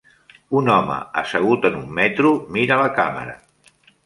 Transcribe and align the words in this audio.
Un 0.61 0.71
home 0.75 0.95
assegut 1.23 1.67
en 1.69 1.77
un 1.81 1.93
metro 1.99 2.33
mira 2.57 2.81
la 2.83 2.89
càmera. 3.03 3.39